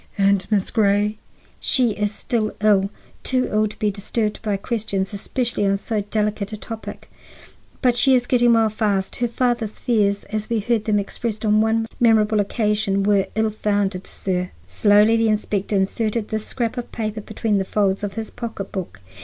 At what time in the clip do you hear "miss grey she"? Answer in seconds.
0.49-1.91